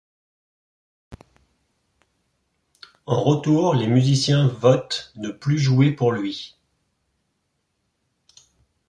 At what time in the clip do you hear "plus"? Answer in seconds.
5.29-5.59